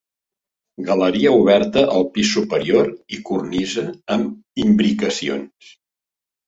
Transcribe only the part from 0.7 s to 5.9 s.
Galeria oberta al pis superior i cornisa amb imbricacions.